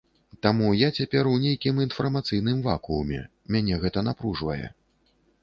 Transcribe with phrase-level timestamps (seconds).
[0.43, 3.21] Таму я цяпер у нейкім інфармацыйным вакууме,
[3.53, 4.61] мяне гэта напружвае.